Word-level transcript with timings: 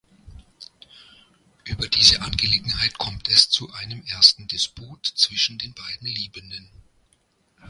Über 1.63 1.87
diese 1.87 2.21
Angelegenheit 2.23 2.97
kommt 2.97 3.29
es 3.29 3.51
zu 3.51 3.71
einem 3.73 4.01
ersten 4.07 4.47
Disput 4.47 5.05
zwischen 5.05 5.59
den 5.59 5.75
beiden 5.75 6.07
Liebenden. 6.07 6.71